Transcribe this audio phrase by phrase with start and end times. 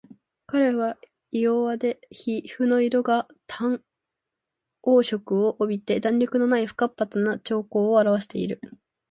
[0.47, 0.97] 彼は
[1.29, 3.83] 胃弱で皮膚の色が淡
[4.83, 8.59] 黄色を帯びて弾力のない不活発な徴候をあらわしている